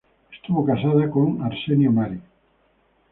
[0.31, 2.19] Estuvo casada con Arsenio Mary.